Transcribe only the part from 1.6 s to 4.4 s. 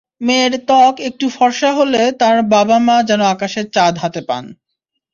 হলে তার বাবা–মা যেন আকাশের চাঁদ হাতে